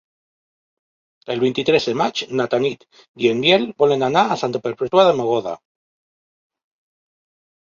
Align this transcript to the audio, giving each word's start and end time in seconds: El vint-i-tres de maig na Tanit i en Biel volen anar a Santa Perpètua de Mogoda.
El 1.33 1.43
vint-i-tres 1.43 1.85
de 1.89 1.93
maig 2.01 2.23
na 2.39 2.47
Tanit 2.53 2.85
i 3.25 3.29
en 3.33 3.43
Biel 3.45 3.67
volen 3.85 4.07
anar 4.09 4.25
a 4.25 4.39
Santa 4.45 4.63
Perpètua 4.65 5.05
de 5.11 5.15
Mogoda. 5.21 5.55